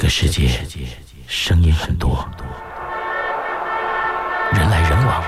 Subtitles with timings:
[0.00, 0.48] 这个世界
[1.26, 2.26] 声音很多，
[4.50, 5.22] 人来人往。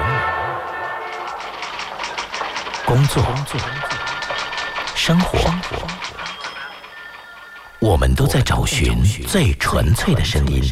[2.86, 3.22] 工作、
[4.94, 5.38] 生活，
[7.80, 10.62] 我们都在找寻最纯粹的声音。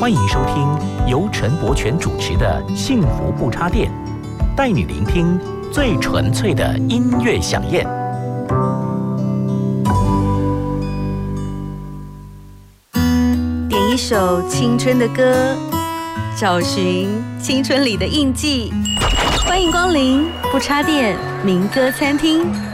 [0.00, 3.92] 欢迎收听由陈柏权主持的幸福不插电，
[4.56, 5.38] 带你聆听
[5.70, 7.86] 最纯粹的音乐响宴。
[14.10, 15.56] 首青春的歌
[16.36, 18.72] 找寻青春里的印记。
[19.46, 22.69] 欢迎光临不插电民歌餐厅。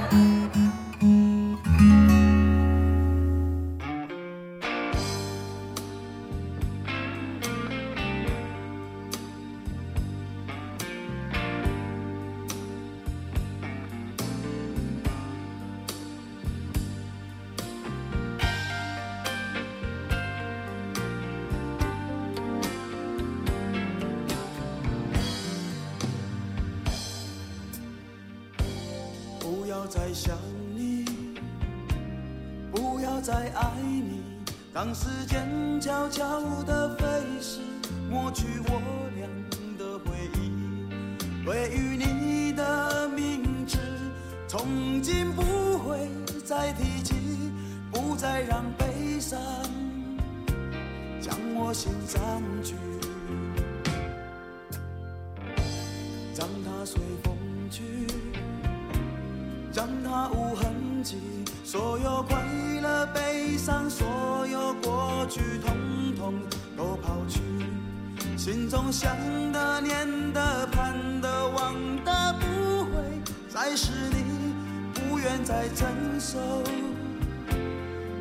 [68.46, 69.10] 心中想
[69.50, 73.02] 的念的盼的望的不会
[73.48, 74.54] 再是你
[74.94, 75.88] 不愿再承
[76.20, 76.38] 受。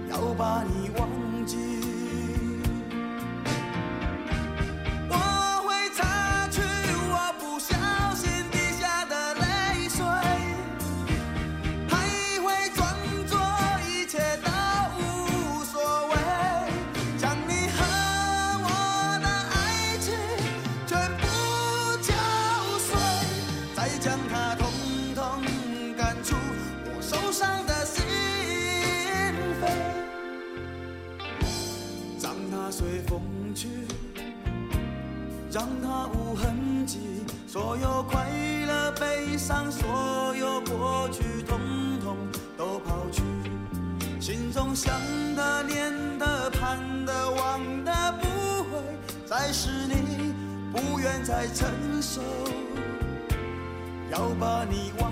[0.09, 1.07] 要把你忘
[1.45, 1.84] 记。
[44.55, 44.89] 总想
[45.35, 48.79] 的念的盼的望的不会
[49.25, 50.33] 再是你
[50.71, 51.67] 不愿再承
[52.01, 52.21] 受
[54.09, 55.11] 要把你忘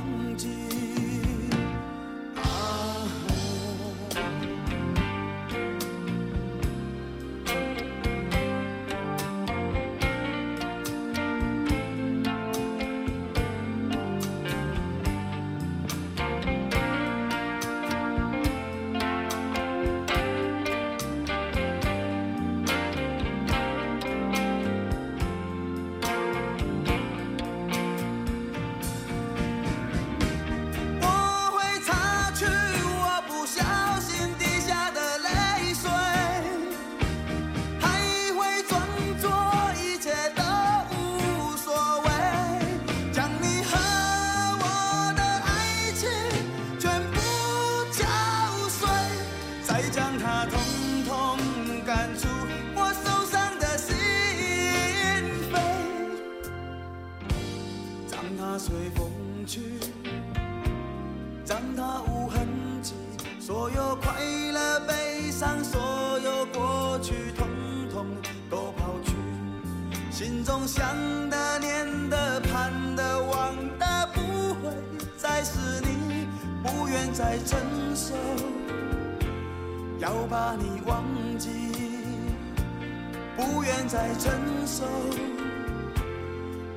[83.94, 84.34] 再承
[84.66, 84.86] 受，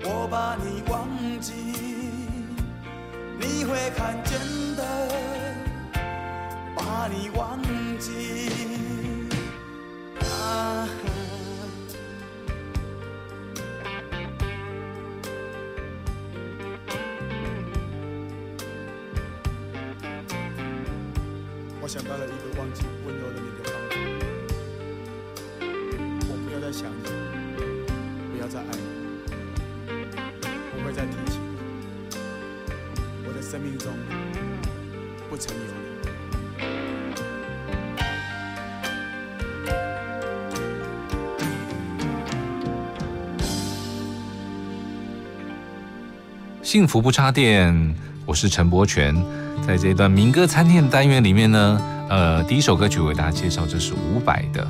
[0.05, 1.09] 我把你忘
[1.41, 1.55] 记，
[3.41, 4.66] 你会看见。
[46.63, 47.95] 幸福不插电。
[48.27, 49.15] 我是陈柏权，
[49.67, 51.81] 在这一段民歌餐厅的单元里面呢，
[52.11, 54.67] 呃，第一首歌曲我为大家介绍，这是伍佰的。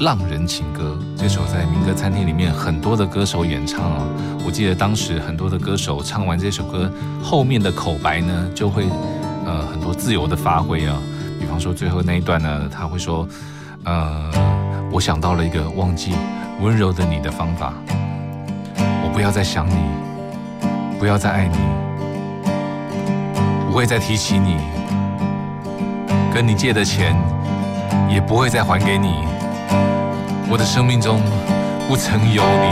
[0.00, 0.98] 浪人情歌》。
[1.20, 4.06] 这首在民歌餐厅里面很多的歌手演唱哦。
[4.44, 6.90] 我记得当时很多的歌手唱完这首歌，
[7.22, 8.86] 后面的口白呢就会
[9.44, 10.96] 呃很多自由的发挥啊。
[11.38, 13.28] 比方说最后那一段呢，他会说
[13.84, 14.30] ：“呃，
[14.90, 16.12] 我想到了一个忘记
[16.62, 17.74] 温柔的你的方法，
[18.76, 19.76] 我不要再想你，
[20.98, 21.56] 不要再爱你。”
[23.68, 24.56] 不会再提起你，
[26.34, 27.14] 跟你借的钱
[28.10, 29.14] 也不会再还给你。
[30.50, 31.20] 我的生命中
[31.88, 32.66] 不曾有你。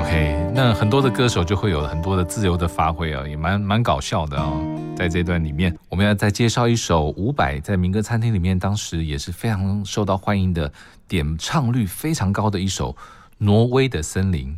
[0.00, 4.60] OK，那很多的歌手就会有很多的自由的发挥啊，也蛮蛮搞笑的哦。
[4.96, 10.72] 在这段里面，我们要再介绍一首伍佰在民歌餐厅里面当时也是非常受到欢迎的，
[11.08, 12.96] 点唱率非常高的一首。
[13.38, 14.56] 挪威的森林。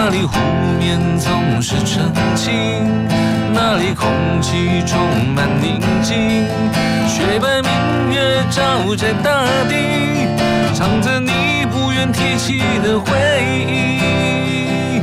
[0.00, 0.38] 那里湖
[0.78, 2.00] 面总是澄
[2.36, 2.54] 清
[3.52, 4.08] 那里空
[4.40, 4.96] 气充
[5.34, 6.46] 满宁静
[7.08, 8.62] 雪白明月照
[8.96, 9.74] 在大地
[10.72, 13.10] 藏着你不愿提起的回
[13.66, 15.02] 忆。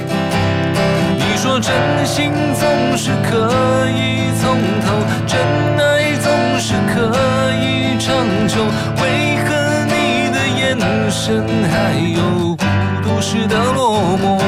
[1.18, 1.76] 你说真
[2.06, 4.96] 心总是可以从头
[5.28, 5.38] 真
[5.78, 8.16] 爱总是可以长
[8.48, 8.64] 久
[9.04, 12.64] 为何你的眼神还有孤
[13.04, 14.45] 独时的落寞？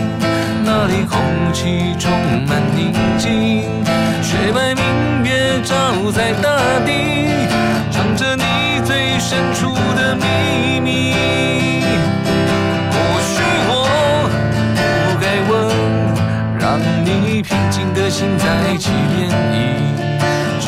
[0.64, 1.18] 那里空
[1.52, 2.10] 气充
[2.46, 3.62] 满宁静
[4.22, 5.74] 雪白明月照
[6.10, 6.48] 在大
[6.86, 7.28] 地
[7.90, 11.14] 藏着你最深处的秘密。
[12.90, 13.72] 或许我
[15.04, 15.52] 不该问
[16.58, 20.01] 让你平静的心再起涟漪。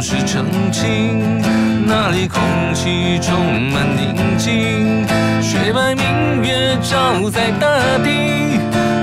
[0.00, 1.42] 总是澄清，
[1.84, 2.40] 那里空
[2.72, 3.34] 气充
[3.72, 5.04] 满宁静，
[5.42, 7.66] 雪白明月照在大
[8.04, 8.60] 地，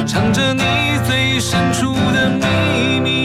[0.07, 0.63] 藏着你
[1.05, 3.24] 最深处的秘密。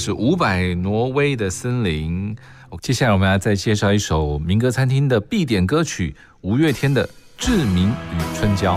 [0.00, 2.34] 是五百挪威的森林。
[2.80, 8.76] 接下来我们要再介绍一首民歌餐厅的必点歌曲，五月天的《志明与春娇》。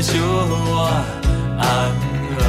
[0.00, 0.16] 不愿搁再相
[0.48, 0.88] 活？
[1.60, 1.62] 啊
[2.40, 2.42] 啊！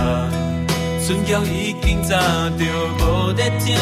[1.06, 2.16] 春娇已经早
[2.58, 2.64] 就
[2.98, 3.76] 无在听，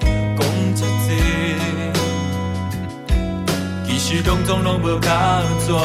[0.00, 0.40] 讲
[0.74, 1.08] 这多，
[3.86, 5.72] 其实拢总拢无卡纸。
[5.74, 5.78] 啊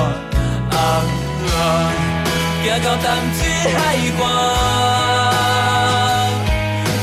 [0.71, 1.91] 啊！
[2.63, 3.39] 行到淡水
[3.73, 3.77] 海
[4.21, 4.23] 岸。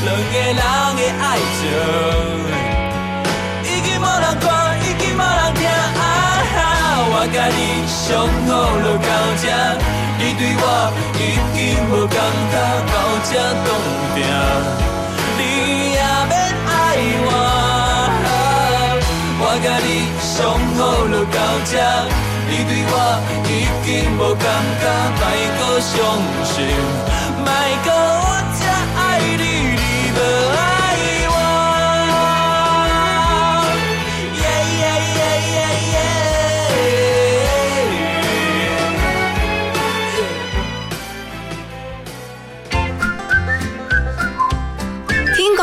[0.04, 1.25] 两个人的爱
[1.59, 1.61] 情，
[3.62, 4.45] 已经无人看，
[4.80, 5.21] 已经无人
[5.54, 5.61] 听。
[5.68, 6.00] 啊
[6.54, 6.59] 哈，
[7.12, 8.09] 我甲你相
[8.47, 8.50] 好，
[10.38, 10.62] 你对我
[11.16, 11.19] 已
[11.57, 12.14] 经无感
[12.52, 12.55] 觉，
[12.93, 13.31] 到这
[13.64, 13.69] 冻
[14.14, 14.21] 定，
[15.38, 15.40] 你
[15.93, 16.33] 也免
[16.69, 16.71] 爱
[17.25, 17.28] 我。
[19.40, 19.88] 我甲你
[20.37, 20.78] 最好
[21.09, 21.73] 就到这，
[22.50, 22.93] 你对我
[23.49, 23.50] 已
[23.87, 23.88] 经
[24.19, 24.45] 无感
[24.78, 24.85] 觉，
[25.16, 25.25] 莫
[25.57, 25.88] 搁伤
[26.45, 26.55] 心，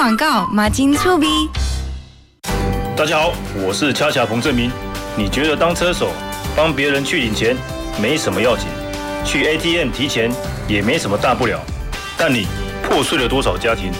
[0.03, 1.49] 广告，马金粗逼。
[2.93, 4.69] 大家好，我是恰恰彭正明。
[5.15, 6.11] 你觉得当车手
[6.57, 7.55] 帮别人去领钱
[8.01, 8.67] 没什么要紧，
[9.23, 10.29] 去 ATM 提钱
[10.67, 11.57] 也没什么大不了，
[12.17, 12.47] 但你
[12.83, 13.93] 破碎了多少家庭？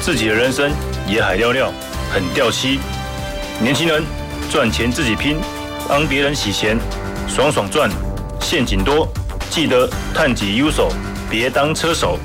[0.00, 0.72] 自己的人生
[1.06, 1.72] 也海尿尿，
[2.12, 2.80] 很掉漆。
[3.60, 4.02] 年轻人
[4.50, 5.36] 赚钱自己拼，
[5.88, 6.76] 帮别人洗钱，
[7.28, 7.88] 爽爽赚，
[8.40, 9.06] 陷阱多。
[9.50, 10.90] 记得探己优手，
[11.30, 12.18] 别当车手。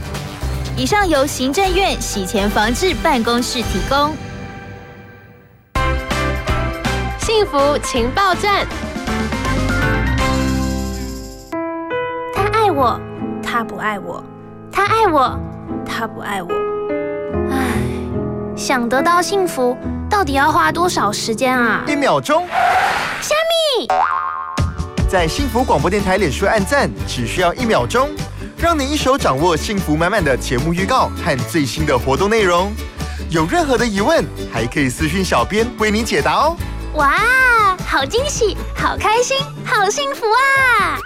[0.80, 4.16] 以上由行政院洗钱防治办公室提供。
[7.18, 8.66] 幸福情报站。
[12.34, 12.98] 他爱我，
[13.44, 14.24] 他不爱我；
[14.72, 15.38] 他爱我，
[15.86, 16.50] 他不爱我。
[17.52, 17.58] 唉，
[18.56, 19.78] 想得到幸福，
[20.10, 21.84] 到底要花多少时间啊？
[21.90, 22.48] 一秒钟。
[23.20, 23.36] 虾
[23.78, 23.88] 米，
[25.10, 28.10] 在幸福广播电台脸书按赞，只需要一秒钟，
[28.62, 32.70] 让你一手掌握幸福满满的节目预告和最新的活动内容。
[33.30, 36.58] 有任何的疑问，还可以私讯小编为你解答哦。
[36.96, 37.16] 哇，
[37.88, 41.00] 好惊喜，好开心，好幸福啊！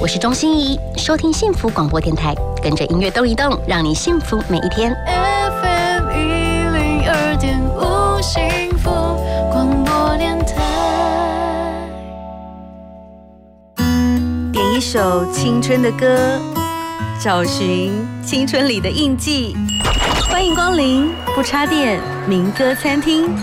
[0.00, 4.96] 我是钟欣怡，收听幸福广播电台，跟着音乐动一动，让你幸福每一天。
[14.92, 16.38] 首青春的歌，
[17.18, 19.56] 找寻青春里的印记。
[20.28, 23.34] 欢迎光临不插电民歌餐厅。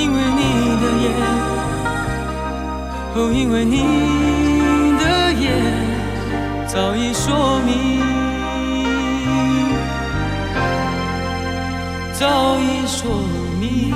[0.00, 0.42] 因为你
[0.80, 1.04] 的眼，
[3.14, 3.76] 哦，因为你
[4.98, 5.02] 的
[5.34, 5.44] 眼
[6.66, 7.68] 早已说明，
[12.14, 12.98] 早已说
[13.60, 13.92] 明。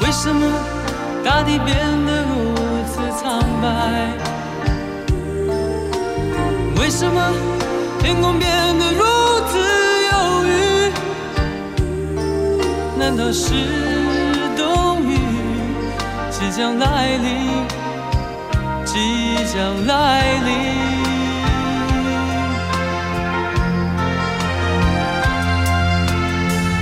[0.00, 0.40] 为什么
[1.22, 1.76] 大地变
[6.98, 7.32] 为什么
[8.00, 9.04] 天空变得如
[9.46, 9.56] 此
[10.10, 10.12] 忧
[10.48, 10.50] 郁？
[12.98, 13.54] 难道是
[14.56, 15.16] 冬雨
[16.28, 17.64] 即将来临？
[18.84, 18.96] 即
[19.46, 20.50] 将来临？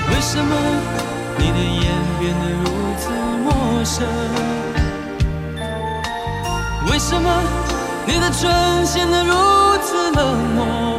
[0.08, 0.50] 为什么
[1.36, 2.64] 你的眼变得如
[2.96, 3.10] 此
[3.44, 3.52] 陌
[3.84, 4.08] 生？
[6.90, 7.28] 为什么
[8.06, 8.40] 你的唇
[8.86, 9.75] 显得如此
[10.16, 10.24] 冷
[10.56, 10.96] 漠？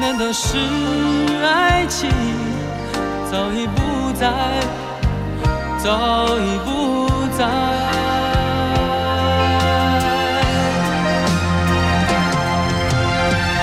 [0.00, 0.56] 难道是
[1.44, 2.10] 爱情
[3.30, 4.32] 早已不在，
[5.78, 7.44] 早已不在？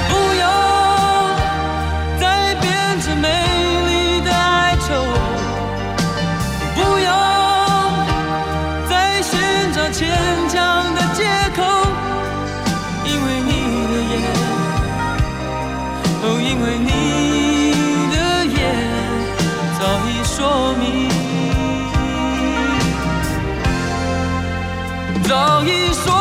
[0.08, 0.44] 不要
[2.20, 3.28] 再编织美
[3.88, 4.94] 丽的哀愁。
[6.76, 7.10] 不要
[8.88, 9.40] 再寻
[9.74, 10.08] 找牵
[10.48, 11.64] 强的借口，
[13.06, 13.39] 因为
[25.30, 26.19] 早已说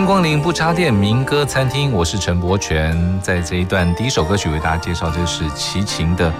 [0.00, 3.20] 迎光临不插电民歌餐厅，我是陈柏权。
[3.20, 6.30] 在这一段第一首歌曲为大家介绍，这是齐秦的《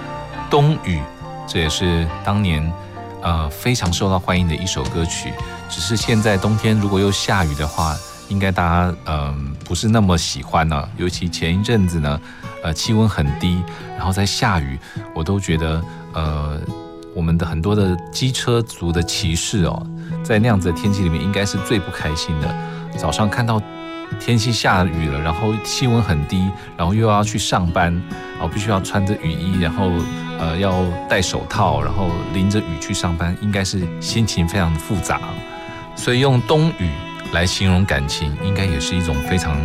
[0.49, 0.97] 冬雨》，
[1.45, 2.73] 这也是当年
[3.21, 5.31] 呃非常受到欢迎的一首歌曲。
[5.69, 7.95] 只是现在冬天如果又下雨的话，
[8.29, 12.19] 应该大家嗯、不是那么喜欢呢、尤其前一阵子呢，
[12.63, 13.63] 呃气温很低，
[13.95, 14.79] 然后在下雨，
[15.13, 15.79] 我都觉得
[16.13, 16.59] 呃
[17.13, 19.85] 我们的很多的机车族的骑士哦，
[20.23, 22.47] 在那样子的天气里面，应该是最不开心的。
[22.97, 23.61] 早上看到
[24.19, 27.93] 天气下雨了，然后气温很低，然后又要去上班，
[28.37, 29.89] 然后必须要穿着雨衣，然后
[30.37, 35.19] 呃要戴手套，然后淋着雨去上班，应该是心情非常复杂。
[35.95, 36.89] 所以用冬雨
[37.31, 39.57] 来形容感情，应该也是一种非常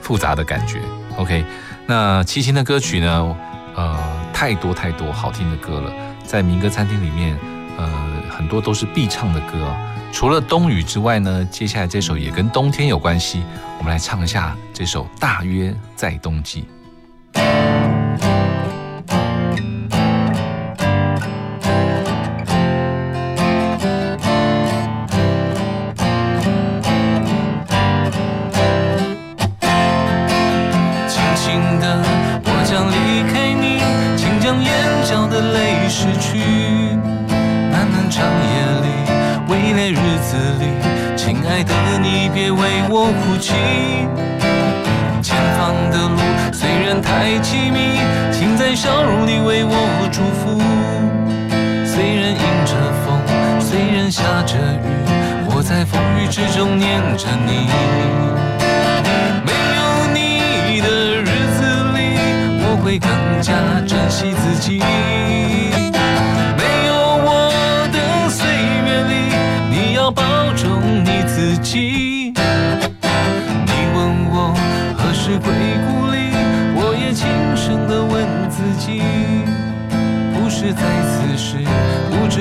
[0.00, 0.80] 复杂的感觉。
[1.16, 1.44] OK，
[1.86, 3.36] 那齐秦的歌曲呢，
[3.74, 3.98] 呃，
[4.32, 5.92] 太多太多好听的歌了，
[6.24, 7.36] 在民歌餐厅里面，
[7.76, 7.88] 呃，
[8.30, 9.74] 很多都是必唱的歌。
[10.10, 13.42] 除了冬雨之外呢，接下来这首也跟冬天有关系，
[13.78, 16.64] 我们来唱一下这首《大约在冬季》。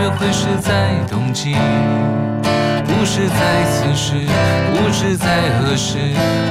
[0.00, 1.54] 约会是在冬季。
[2.86, 4.14] 不是在此时，
[4.72, 5.98] 不知在何时，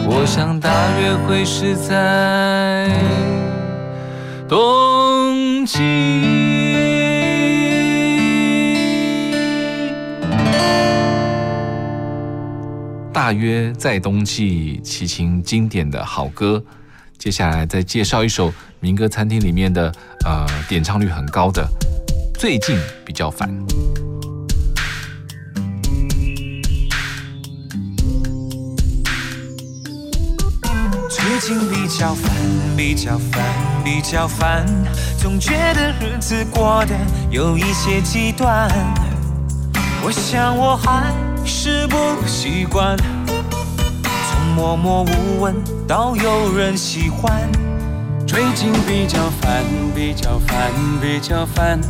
[0.05, 2.87] 我想大约会是在
[4.47, 5.79] 冬季。
[13.11, 16.63] 大约在冬季，齐秦经典的好歌。
[17.17, 19.91] 接下来再介绍一首民歌餐厅里面的
[20.23, 21.67] 呃点唱率很高的，
[22.39, 23.49] 最近比较烦。
[31.09, 32.31] 最近比较烦，
[32.77, 33.43] 比较烦，
[33.83, 34.65] 比较烦，
[35.17, 36.95] 总觉得日子过得
[37.29, 38.71] 有一些极端。
[40.01, 42.95] 我想我还是不习惯，
[44.05, 45.53] 从默默无闻
[45.85, 47.51] 到有人喜欢。
[48.25, 50.71] 最近比较烦，比较烦，
[51.01, 51.81] 比较烦，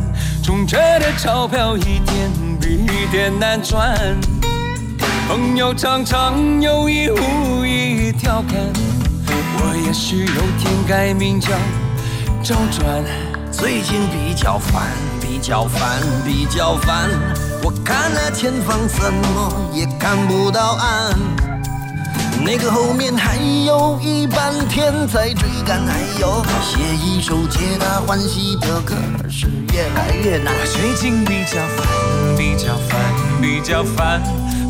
[0.50, 2.28] 总觉得钞票一点
[2.60, 3.96] 比一点难赚。
[5.28, 8.56] 朋友常常有意无意调侃。
[9.28, 11.50] 我也许有天改名叫
[12.42, 13.04] 周转。
[13.52, 14.88] 最近比较烦，
[15.20, 17.08] 比较烦，比较烦。
[17.62, 21.16] 我看那前方怎么也看不到岸，
[22.44, 28.94] 那个后面还有一半天在追赶，还有写一首皆大欢喜的歌
[29.28, 30.52] 是越来越难。
[30.52, 31.86] 我最近比较烦，
[32.36, 32.98] 比较烦，
[33.40, 34.20] 比较烦。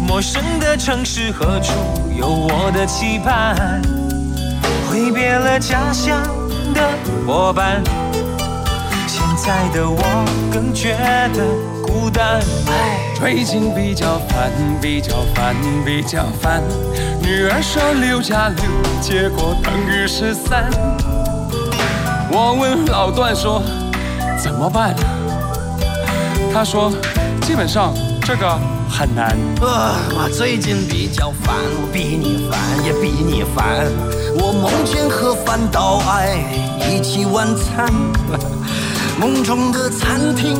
[0.07, 1.73] 陌生的城市何处
[2.19, 3.81] 有我的期盼？
[4.91, 6.21] 挥别了家乡
[6.75, 6.83] 的
[7.27, 7.83] 伙伴，
[9.07, 10.03] 现在的我
[10.53, 10.97] 更觉
[11.35, 12.41] 得孤单。
[13.17, 14.51] 最近比较烦，
[14.81, 16.63] 比较烦，比较烦。
[17.21, 18.65] 女儿说六加六，
[19.01, 20.71] 结果等于十三。
[22.31, 23.61] 我问老段说
[24.41, 24.95] 怎么办？
[26.55, 26.93] 他说
[27.43, 28.57] 基本上这个
[28.89, 29.37] 很难。
[29.61, 33.87] 啊，我最近比较烦，我比你烦，也比你烦。
[34.39, 36.39] 我梦见和饭岛爱
[36.89, 37.93] 一起晚餐，
[39.19, 40.57] 梦中的餐厅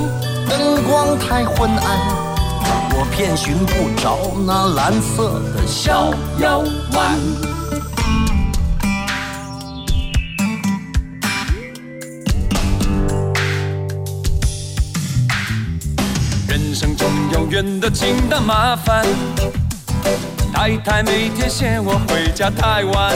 [0.51, 1.99] 灯光太昏暗，
[2.93, 7.17] 我偏寻不着那蓝色的小药丸。
[16.49, 19.07] 人生中永远的清淡麻烦，
[20.53, 23.15] 太太每天嫌我回家太晚，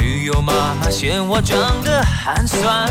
[0.00, 2.90] 女友妈妈嫌我长得寒酸。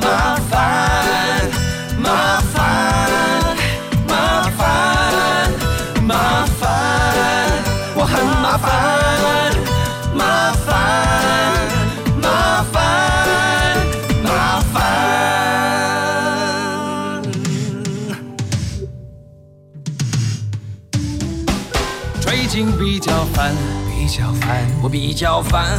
[0.00, 1.50] 麻烦，
[1.98, 2.58] 麻烦，
[4.08, 4.60] 麻烦，
[6.02, 6.68] 麻烦，
[7.94, 8.68] 我很麻烦，
[10.14, 10.68] 麻烦，
[12.20, 12.76] 麻烦，
[14.24, 14.28] 麻
[14.72, 14.74] 烦。
[22.20, 23.54] 最近比较烦，
[23.86, 25.78] 比较烦，我比较烦，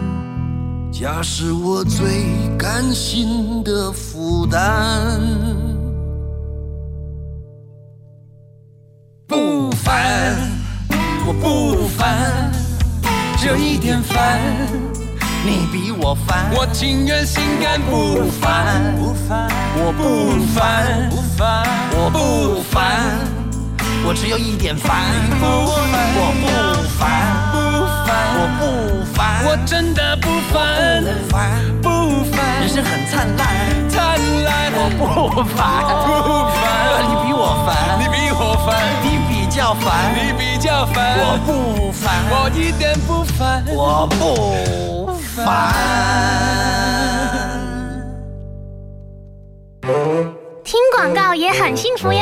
[1.01, 2.27] 家是我最
[2.59, 5.19] 甘心的负担。
[9.25, 10.37] 不烦，
[11.25, 12.51] 我不烦，
[13.35, 14.39] 只有一点烦。
[15.43, 18.95] 你比我烦，我情愿心甘不烦。
[18.95, 21.09] 不烦，我不烦，
[21.95, 23.17] 我不烦，
[24.03, 25.05] 我只有一点烦。
[25.39, 25.45] 不
[25.91, 26.45] 烦，我不
[26.97, 27.01] 烦，
[27.51, 27.55] 不
[28.05, 28.61] 烦，我不
[29.13, 31.39] 烦，我真的不烦，不烦，
[31.81, 32.61] 不烦。
[32.61, 33.47] 人生很灿烂，
[33.89, 34.71] 灿烂。
[34.73, 36.09] 我不烦，不
[36.57, 36.59] 烦。
[37.07, 38.69] 你比我烦，你比我烦，
[39.03, 41.17] 你比较烦，你比较烦。
[41.19, 45.73] 我不烦，我一点不烦，我不烦。
[50.63, 52.21] 听广告也很幸福哟。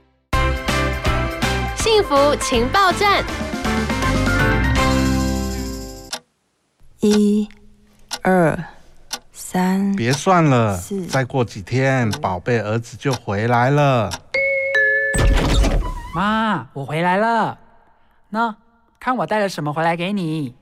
[2.01, 3.23] 幸福情报站，
[7.01, 7.47] 一、
[8.23, 8.57] 二、
[9.31, 14.09] 三，别算了，再过几天，宝贝儿子就回来了。
[16.15, 17.55] 妈，我回来了。
[18.29, 18.55] 那
[18.99, 20.55] 看我带了什么回来给你。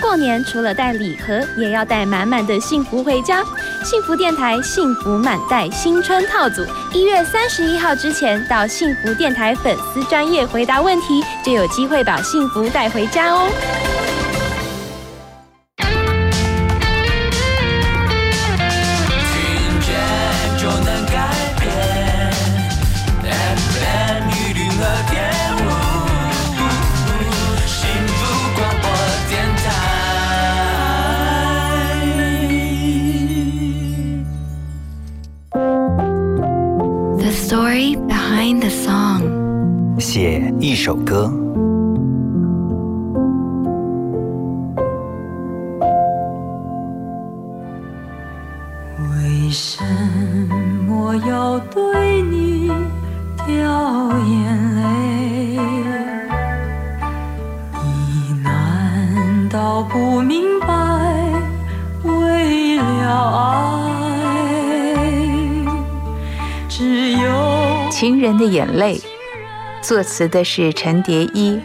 [0.00, 3.42] 过年除了带礼盒，也要带满满的幸福回家。
[3.84, 13.48] 幸福电台幸福满袋新春套组，一月三十一号之前到幸福电台粉丝专业回答问题，就有机会把幸福带回家哦。
[68.78, 69.00] 泪，
[69.82, 71.60] 作词的是陈蝶衣，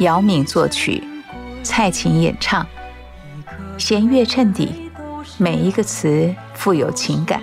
[0.00, 1.02] 姚敏作曲，
[1.62, 2.66] 蔡琴演唱，
[3.78, 4.90] 弦乐衬底，
[5.38, 7.40] 每一个词富有情感，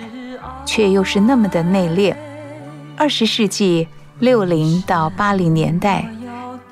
[0.64, 2.14] 却又是那么的内敛。
[2.96, 3.88] 二十世纪
[4.20, 6.08] 六零到八零年代，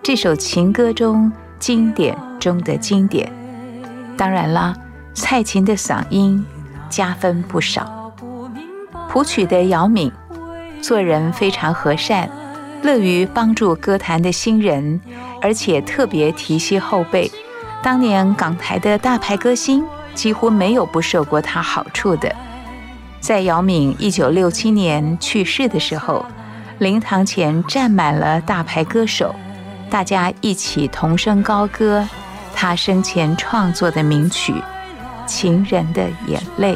[0.01, 3.33] 这首情歌中经典中的经典。
[4.17, 4.77] 当然啦，
[5.15, 6.47] 蔡琴的嗓音
[6.89, 8.13] 加分不少。
[9.09, 10.13] 谱曲的姚敏，
[10.81, 12.29] 做人非常和善，
[12.83, 15.01] 乐于帮助歌坛的新人，
[15.41, 17.31] 而且特别提携后辈。
[17.83, 22.35] 当年港台的大牌歌星几乎没有不受过他好处的。
[23.21, 26.25] 在姚敏一九六七年去世的时候，
[26.79, 29.35] 灵堂前站满了大牌歌手，
[29.91, 32.09] 大家一起同声高歌
[32.55, 34.53] 他生前创作的名曲
[35.27, 36.75] 《情人的眼泪》，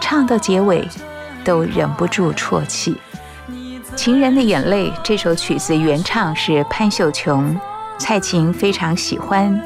[0.00, 0.86] 唱到结尾
[1.46, 2.96] 都忍不住啜泣。
[3.94, 7.58] 《情人的眼泪》这首曲子原唱是潘秀琼，
[7.96, 9.58] 蔡琴非常喜欢，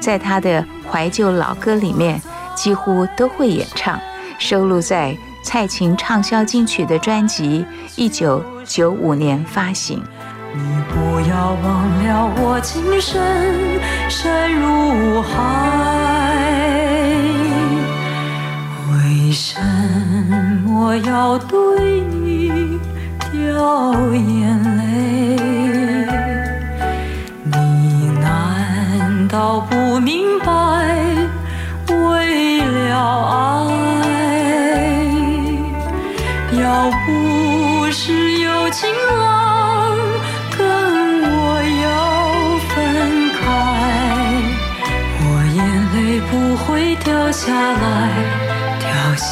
[0.00, 2.18] 在她的怀旧老歌里面
[2.54, 4.00] 几乎都会演唱。
[4.38, 10.00] 收录在蔡琴畅销金曲的专辑，一九九五年发行。
[10.54, 13.20] 你不要忘了我今生
[14.08, 15.28] 深如海，
[18.92, 19.60] 为什
[20.80, 22.78] 我要对你
[23.32, 25.36] 掉眼泪？
[27.42, 30.46] 你难道不明白？
[31.88, 32.94] 为了
[33.26, 33.34] 爱。
[36.62, 38.88] 要不是有情
[39.18, 39.98] 郎
[40.56, 40.60] 跟
[41.24, 41.36] 我
[41.82, 41.86] 要
[42.68, 42.76] 分
[43.40, 43.40] 开，
[45.24, 45.58] 我眼
[45.92, 45.96] 泪
[46.30, 47.86] 不会掉下来，
[48.78, 48.86] 掉
[49.16, 49.26] 下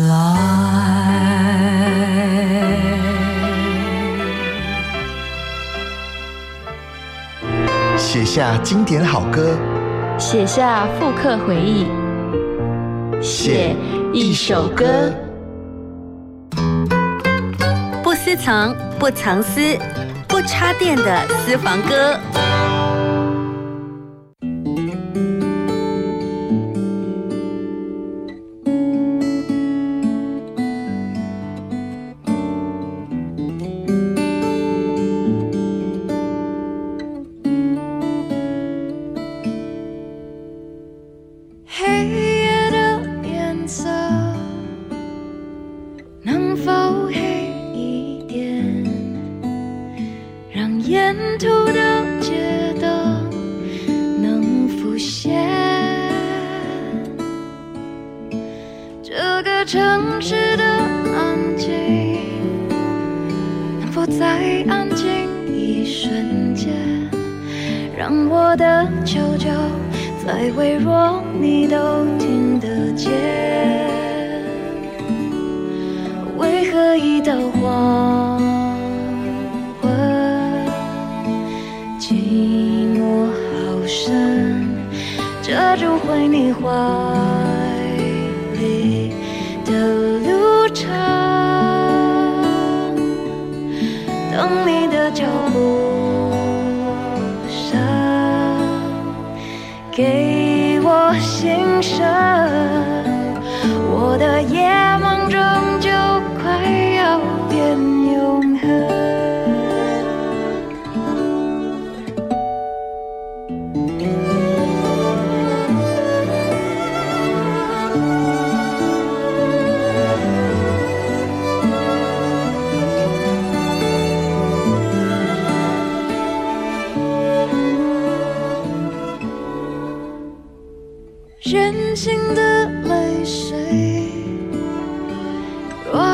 [7.98, 9.56] 写下经典好歌，
[10.18, 11.86] 写下复刻回忆，
[13.22, 13.76] 写
[14.12, 15.13] 一首歌。
[18.02, 19.78] 不私藏，不藏私，
[20.43, 22.49] 插电的私房歌。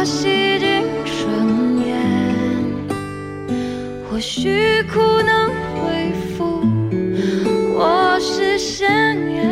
[0.06, 2.00] 洗净双眼，
[4.08, 5.50] 或许苦能
[5.82, 6.62] 恢复
[7.74, 8.88] 我视线
[9.34, 9.50] 缘，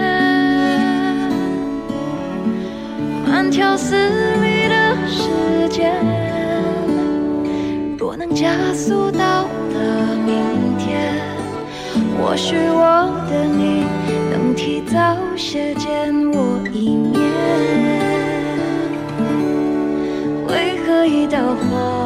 [3.26, 3.96] 慢条斯
[4.44, 5.92] 理的时间，
[7.98, 11.20] 若能加速到了明天，
[12.22, 13.86] 或许我的你
[14.32, 17.03] 能提早些见我一面。
[21.56, 22.03] 花。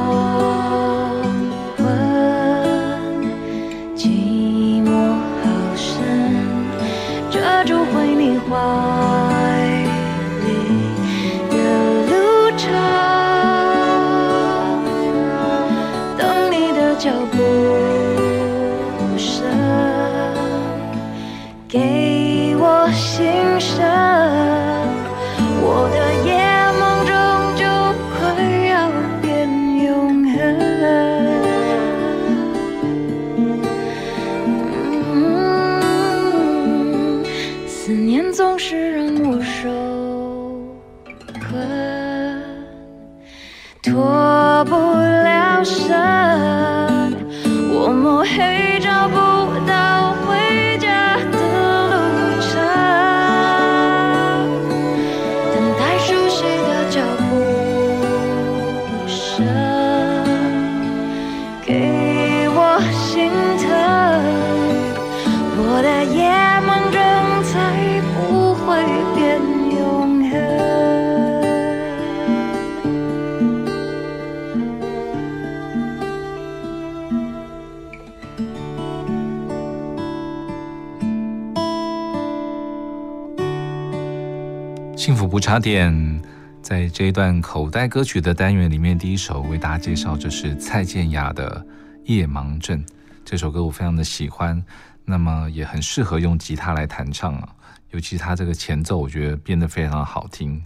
[85.08, 86.22] 幸福不插电，
[86.62, 91.66] 在这一段口袋歌曲的单元里面，第一首为大家介绍就是蔡健雅的
[92.04, 92.78] 《夜盲症》。
[93.24, 94.62] 这首歌我非常的喜欢，
[95.06, 97.48] 那么也很适合用吉他来弹唱啊，
[97.92, 100.62] 尤其它这个前奏，我觉得编得非常好听。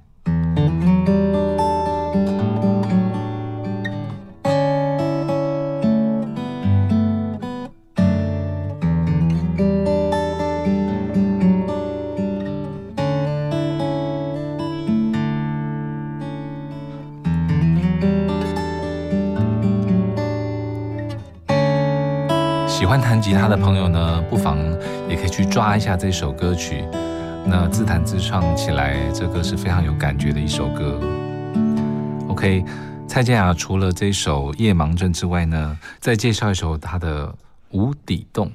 [23.52, 24.58] 的朋友呢，不妨
[25.10, 26.86] 也可以去抓一下这首歌曲，
[27.46, 30.98] 那自弹自唱起来，这歌是非常有感觉的一首歌。
[32.30, 32.64] OK，
[33.10, 37.28] 蔡健雅除了这首《夜盲症》之外呢，再介绍一首她的
[37.72, 38.48] 《无底洞》。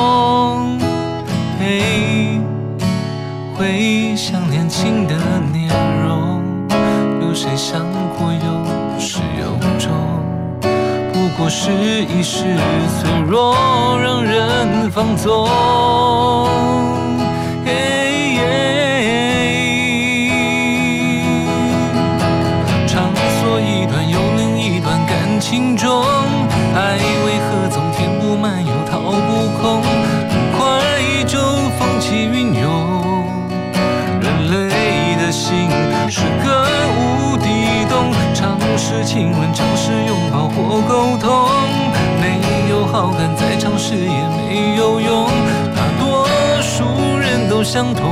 [0.00, 0.78] 分钟。
[1.58, 2.40] 嘿，
[3.56, 5.14] 回想年轻的
[5.52, 5.68] 面
[6.02, 6.42] 容，
[7.20, 7.80] 有谁想
[8.18, 8.38] 过有
[8.98, 9.44] 始有
[9.78, 9.90] 终？
[11.12, 12.44] 不过是一时
[13.00, 13.54] 脆弱，
[14.00, 15.48] 让人放纵。
[39.12, 41.50] 亲吻，尝试拥抱或沟通，
[42.20, 45.26] 没有好感再尝试也没有用，
[45.74, 46.28] 大多
[46.62, 48.06] 数人都相同，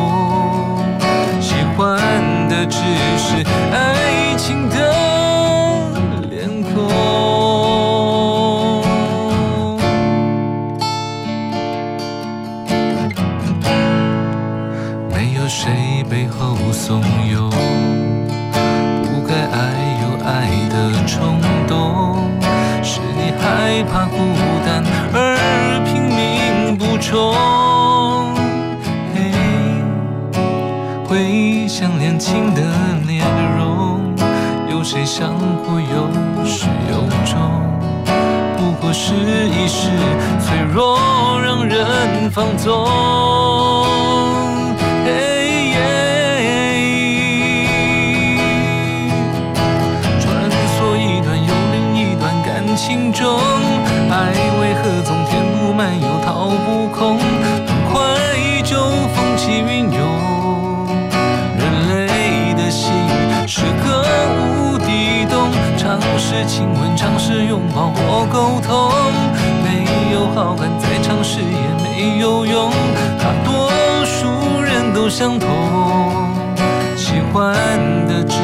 [1.41, 2.01] 喜欢
[2.49, 2.81] 的只
[3.17, 4.28] 是爱。
[27.09, 28.35] 命补充。
[29.15, 29.33] 嘿，
[31.07, 32.63] 回想年轻的
[33.07, 33.25] 面
[33.57, 34.15] 容，
[34.71, 35.33] 有谁想
[35.65, 36.09] 过有
[36.45, 37.39] 始有终？
[38.57, 39.89] 不过是一时
[40.41, 40.99] 脆弱，
[41.43, 43.38] 让人放纵。
[66.29, 68.93] 是亲吻，尝试拥抱或沟通，
[69.65, 72.71] 没有好感再尝试也没有用，
[73.19, 73.71] 大多
[74.05, 75.49] 数人都相同，
[76.95, 77.57] 喜欢
[78.07, 78.37] 的只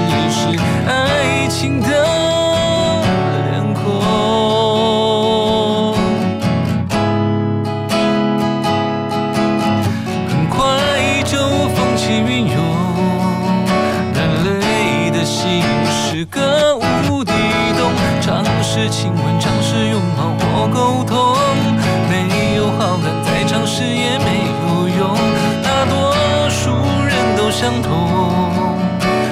[27.64, 28.76] 相同，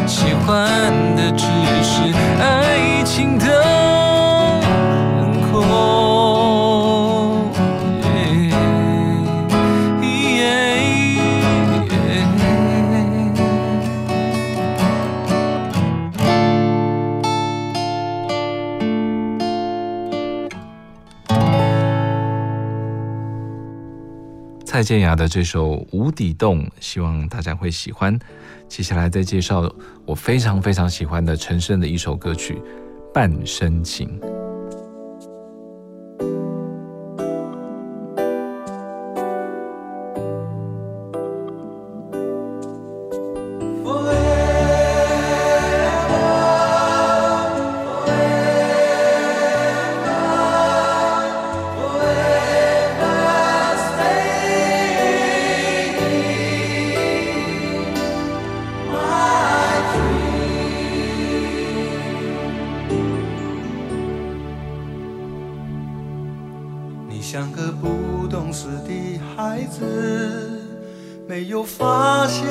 [0.06, 1.11] 喜欢
[24.72, 28.18] 蔡健雅的这首《无底洞》，希望大家会喜欢。
[28.68, 29.70] 接下来再介绍
[30.06, 32.54] 我非常非常喜欢的陈升的一首歌曲
[33.12, 34.18] 《半生情》。
[67.32, 69.80] 像个不懂事的孩子，
[71.26, 72.44] 没有发现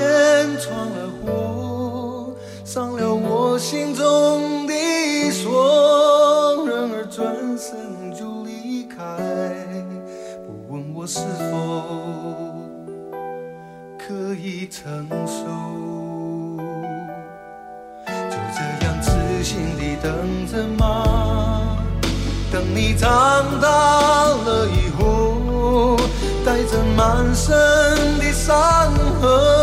[0.59, 2.34] 闯了祸，
[2.65, 4.73] 伤了我心中的
[5.29, 8.97] 锁，然而转身就离开，
[10.47, 11.19] 不问我是
[11.51, 11.84] 否
[13.99, 16.57] 可以承受，
[18.07, 21.77] 就这样痴心地等着吗？
[22.51, 23.41] 等你长
[27.02, 27.49] 满身
[28.20, 29.61] 的伤痕，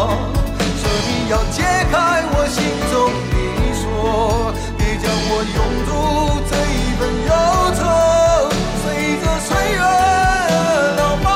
[0.00, 1.94] 说，说你要解开
[2.32, 2.92] 我心中
[3.30, 3.36] 的
[3.74, 3.84] 锁，
[4.78, 5.90] 别将我拥住
[6.48, 7.30] 这一份忧
[7.76, 7.80] 愁，
[8.80, 8.82] 随
[9.20, 9.78] 着岁月
[10.96, 11.28] 老迈。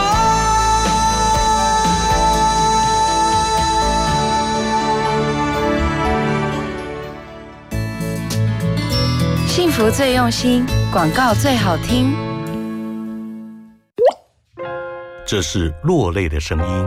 [9.47, 12.15] 幸福最用心，广告最好听。
[15.27, 16.87] 这是落泪的声音，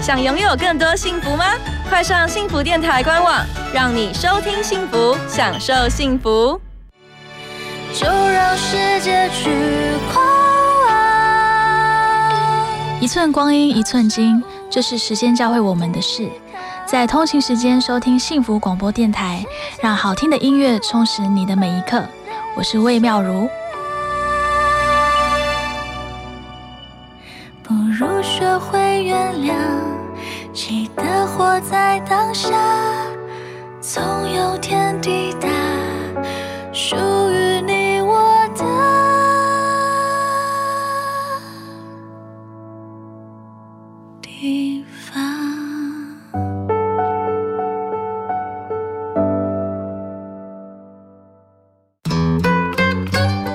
[0.00, 1.44] 想拥有更多幸福吗？
[1.88, 3.44] 快上幸福电台官网，
[3.74, 6.60] 让你收听幸福，享受幸福。
[7.92, 9.50] 就让世界去
[10.12, 10.24] 狂
[13.00, 16.28] 一寸光阴一寸金，这是时间教会我们的事。
[16.86, 19.44] 在通勤时间收听幸福广播电台，
[19.82, 22.02] 让好听的音乐充实你的每一刻。
[22.56, 23.48] 我是魏妙如。
[27.62, 29.52] 不如学会原谅，
[31.38, 32.50] 活在当下，
[33.80, 35.48] 总有天抵达
[36.72, 36.96] 属
[37.30, 38.64] 于你我的
[44.20, 45.22] 地方。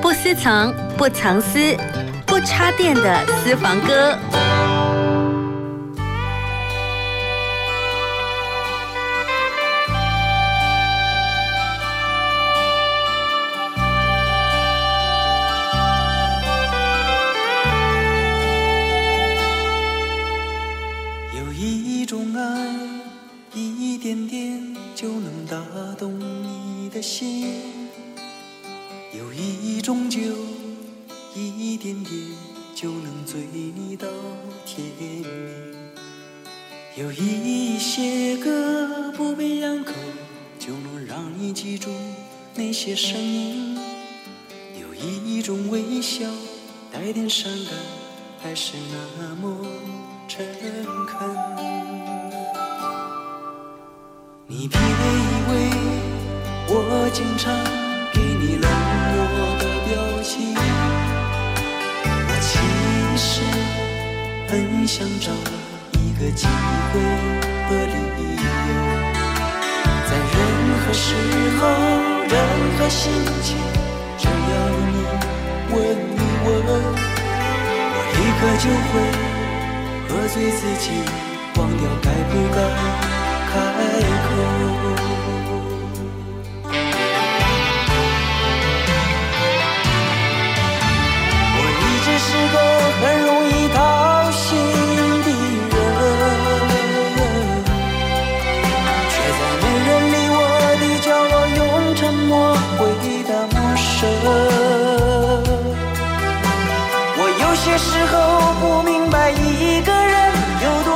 [0.01, 1.75] 不私藏，不藏私，
[2.25, 4.17] 不插电的私房歌。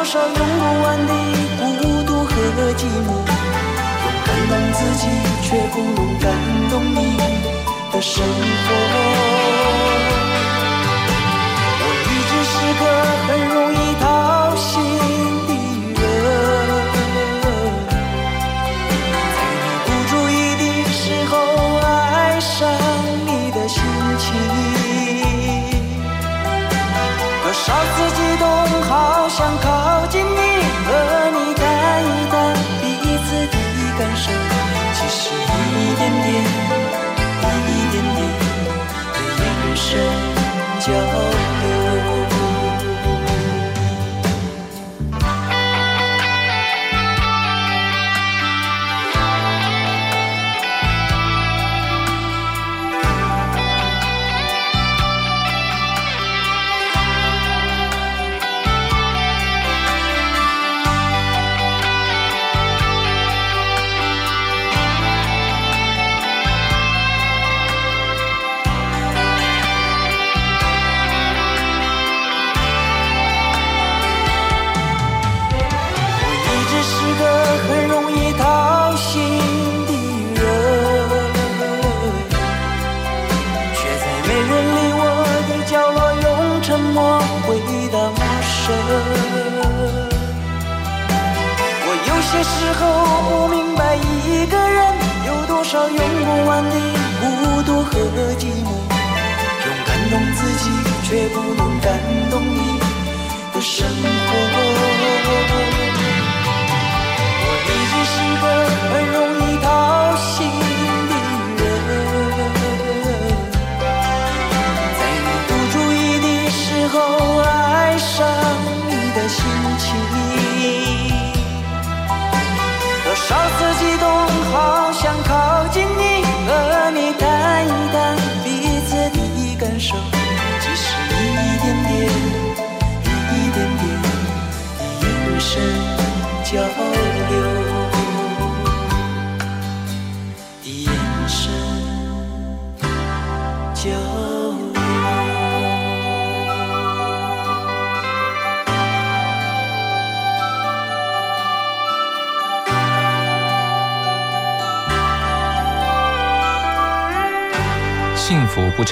[0.07, 1.11] 少用不完的
[1.81, 2.31] 孤独和
[2.77, 5.03] 寂寞，用感动自己
[5.41, 6.25] 却不能感
[6.69, 6.97] 动你
[7.91, 9.56] 的生活。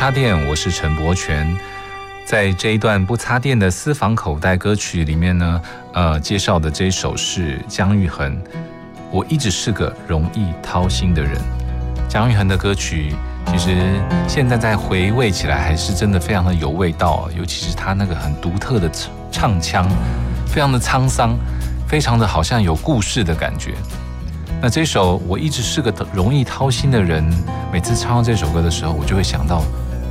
[0.05, 1.51] 插电，我是陈柏权。
[2.27, 5.61] 在这一段不插电的私房口袋歌曲里面呢，
[5.93, 8.39] 呃，介绍的这一首是姜育恒。
[9.09, 11.31] 我一直是个容易掏心的人。
[12.07, 13.15] 姜育恒的歌曲，
[13.47, 19.89] 其实现在在回味起来，还是真的非常的有味道，尤其是他那个很独特的唱唱腔，
[20.45, 21.35] 非常的沧桑，
[21.87, 23.73] 非常的好像有故事的感觉。
[24.61, 27.27] 那这首我一直是个容易掏心的人，
[27.73, 29.63] 每次唱到这首歌的时候，我就会想到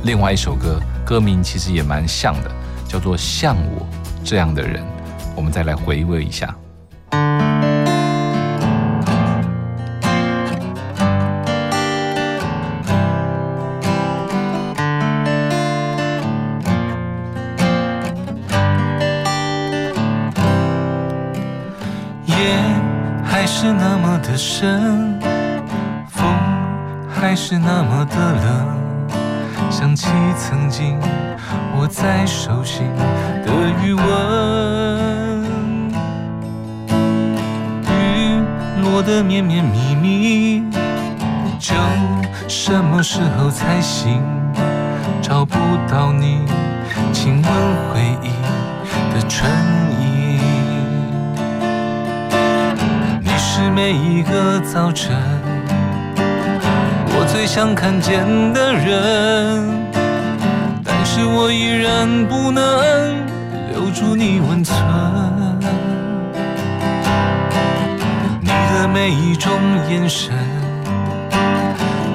[0.05, 2.51] 另外一首歌，歌名其实也蛮像的，
[2.87, 3.87] 叫做《像我
[4.23, 4.83] 这样的人》。
[5.35, 6.55] 我们再来回味一下。
[22.27, 22.35] 夜
[23.25, 25.19] 还是那么的深，
[26.07, 26.23] 风
[27.09, 28.84] 还是那么的冷。
[29.85, 30.97] 想起曾经
[31.77, 32.87] 握在手心
[33.45, 33.51] 的
[33.83, 35.43] 余温。
[37.87, 38.43] 雨
[38.81, 40.63] 落得绵绵密密，
[41.59, 41.75] 酒
[42.47, 44.23] 什么时候才醒？
[45.21, 45.55] 找不
[45.87, 46.39] 到你
[47.13, 47.43] 亲吻
[47.93, 48.31] 回忆
[49.13, 49.47] 的唇
[50.01, 50.39] 印。
[53.21, 55.15] 你是每一个早晨
[57.27, 58.23] 最想看见
[58.53, 59.91] 的人，
[60.83, 62.63] 但是我依然不能
[63.71, 64.77] 留住你温存。
[68.41, 69.51] 你的每一种
[69.89, 70.33] 眼神，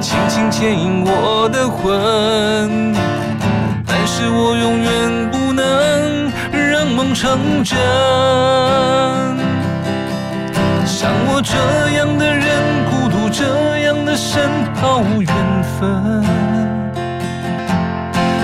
[0.00, 2.94] 轻轻牵引我的魂，
[3.86, 6.32] 但是我永远不能
[6.70, 7.78] 让梦成真。
[10.86, 11.56] 像我这
[11.96, 12.48] 样的人，
[12.90, 12.99] 孤
[13.32, 15.32] 这样的深，毫无缘
[15.78, 16.22] 分。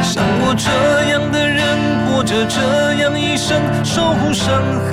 [0.02, 0.70] 像我这
[1.10, 4.92] 样的人，过着这样一生，守护伤痕。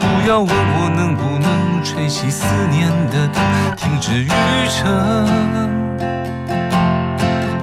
[0.00, 3.42] 不要问我能不能吹熄思念的灯，
[3.76, 4.30] 停止旅
[4.68, 4.80] 程。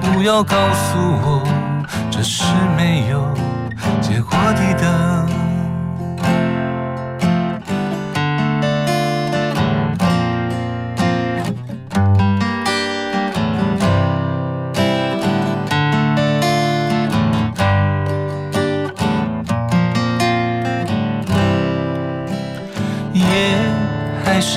[0.00, 1.42] 不要告诉我
[2.10, 2.44] 这是
[2.76, 3.34] 没有
[4.00, 5.39] 结果的灯。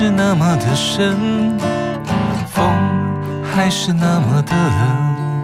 [0.04, 1.56] 是那么的深，
[2.46, 2.62] 风
[3.42, 5.42] 还是那么的冷。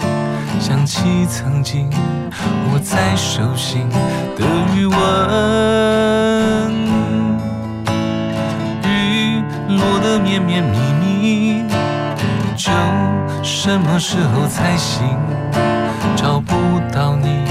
[0.61, 1.89] 想起曾经
[2.71, 4.45] 握在手心的
[4.77, 4.95] 余温，
[8.85, 9.43] 雨
[9.79, 11.65] 落得绵绵密密，
[12.55, 12.71] 酒
[13.43, 15.03] 什么时候才醒？
[16.15, 16.55] 找不
[16.93, 17.45] 到你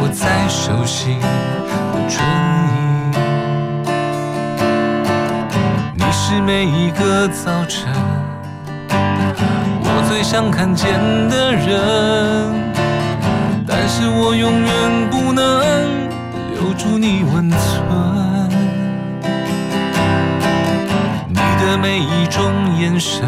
[0.00, 2.24] 握在手心的唇
[6.30, 7.88] 是每一个早晨
[9.80, 10.92] 我最想看见
[11.30, 12.52] 的人，
[13.66, 14.68] 但是我永远
[15.10, 15.42] 不能
[16.52, 17.58] 留住你温存。
[21.30, 22.44] 你的每一种
[22.78, 23.26] 眼神，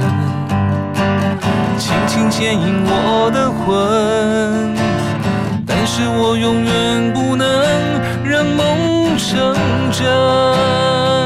[1.78, 4.76] 轻轻牵引我的魂，
[5.66, 7.48] 但是我永远不能
[8.22, 9.56] 让梦成
[9.90, 11.19] 真。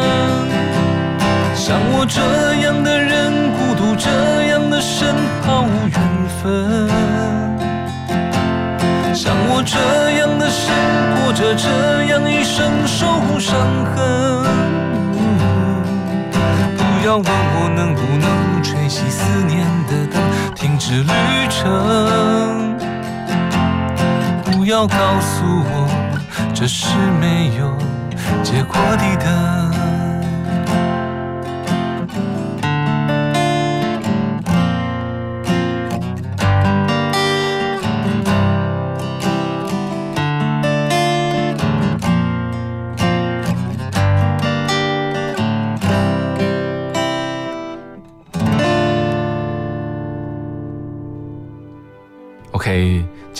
[1.67, 2.21] 像我这
[2.61, 4.11] 样的人，孤独这
[4.49, 5.99] 样的深，毫无缘
[6.37, 6.87] 分。
[9.15, 9.79] 像我这
[10.19, 10.69] 样的身，
[11.17, 13.57] 过着这样一生，守护伤
[13.97, 13.97] 痕。
[16.77, 20.21] 不要问我能不能吹熄思念的灯，
[20.55, 22.77] 停止旅程。
[24.53, 25.89] 不要告诉我
[26.53, 26.89] 这是
[27.19, 27.75] 没有
[28.43, 29.74] 结果的等。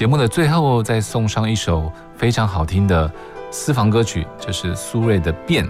[0.05, 3.11] 节目的最后再送上一首非常好听的
[3.51, 5.65] 私房歌曲，就是苏芮的《变》，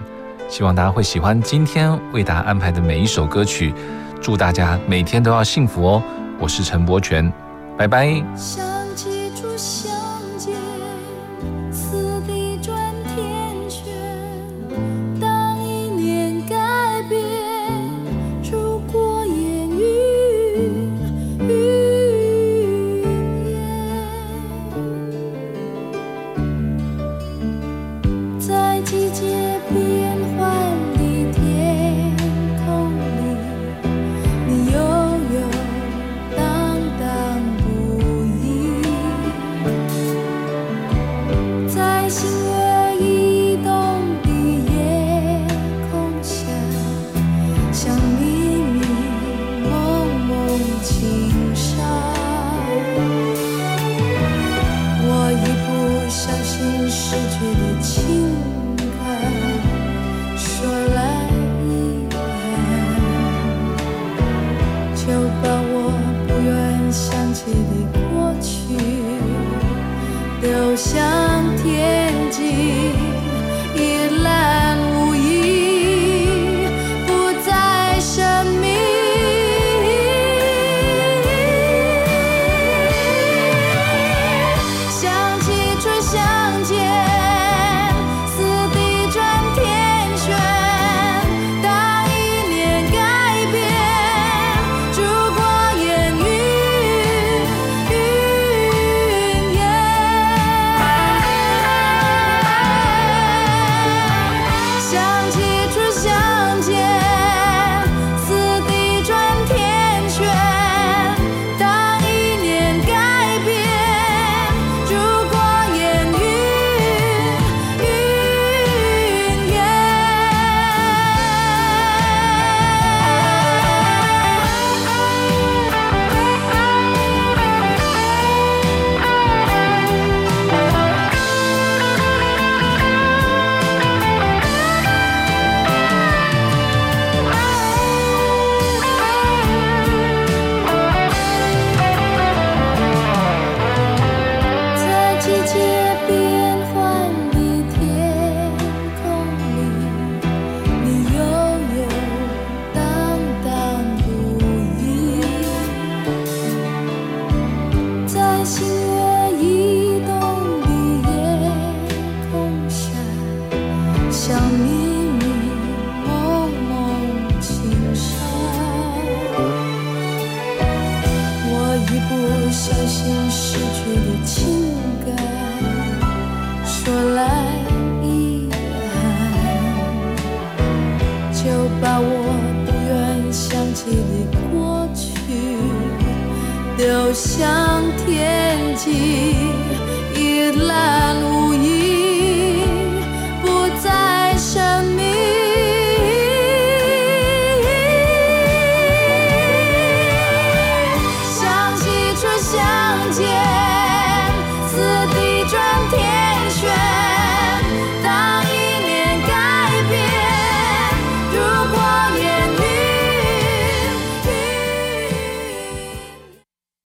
[0.49, 3.73] 希望大家会喜欢今天为大家安排的每一首歌曲。
[4.21, 6.03] 祝大家每天都要幸福哦！
[6.37, 7.31] 我是陈柏权，
[7.77, 8.74] 拜拜。